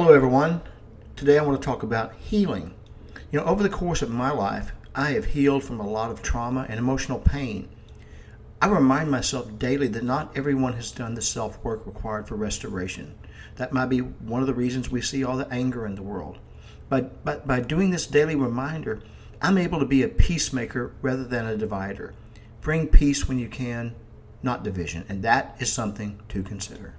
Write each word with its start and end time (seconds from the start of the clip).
Hello, 0.00 0.12
everyone. 0.12 0.60
Today 1.16 1.38
I 1.38 1.42
want 1.42 1.60
to 1.60 1.66
talk 1.66 1.82
about 1.82 2.14
healing. 2.14 2.72
You 3.32 3.40
know, 3.40 3.46
over 3.46 3.64
the 3.64 3.68
course 3.68 4.00
of 4.00 4.10
my 4.10 4.30
life, 4.30 4.70
I 4.94 5.10
have 5.10 5.24
healed 5.24 5.64
from 5.64 5.80
a 5.80 5.90
lot 5.90 6.12
of 6.12 6.22
trauma 6.22 6.66
and 6.68 6.78
emotional 6.78 7.18
pain. 7.18 7.68
I 8.62 8.68
remind 8.68 9.10
myself 9.10 9.58
daily 9.58 9.88
that 9.88 10.04
not 10.04 10.30
everyone 10.38 10.74
has 10.74 10.92
done 10.92 11.14
the 11.14 11.20
self 11.20 11.58
work 11.64 11.84
required 11.84 12.28
for 12.28 12.36
restoration. 12.36 13.18
That 13.56 13.72
might 13.72 13.86
be 13.86 13.98
one 13.98 14.40
of 14.40 14.46
the 14.46 14.54
reasons 14.54 14.88
we 14.88 15.00
see 15.00 15.24
all 15.24 15.36
the 15.36 15.52
anger 15.52 15.84
in 15.84 15.96
the 15.96 16.02
world. 16.04 16.38
But, 16.88 17.24
but 17.24 17.48
by 17.48 17.58
doing 17.58 17.90
this 17.90 18.06
daily 18.06 18.36
reminder, 18.36 19.02
I'm 19.42 19.58
able 19.58 19.80
to 19.80 19.84
be 19.84 20.04
a 20.04 20.08
peacemaker 20.08 20.94
rather 21.02 21.24
than 21.24 21.44
a 21.44 21.56
divider. 21.56 22.14
Bring 22.60 22.86
peace 22.86 23.26
when 23.26 23.40
you 23.40 23.48
can, 23.48 23.96
not 24.44 24.62
division, 24.62 25.04
and 25.08 25.24
that 25.24 25.56
is 25.58 25.72
something 25.72 26.20
to 26.28 26.44
consider. 26.44 26.94